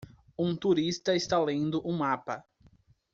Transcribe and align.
Um 0.35 0.55
turista 0.57 1.13
está 1.13 1.37
lendo 1.37 1.79
um 1.87 1.91
mapa. 1.95 2.43